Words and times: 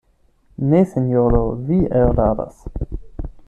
Ne, 0.71 0.79
sinjoro, 0.93 1.41
vi 1.67 1.79
eraras. 2.03 2.69